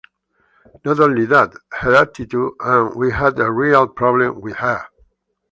[0.83, 4.87] Not only that, her attitude, and we had a real problem with her.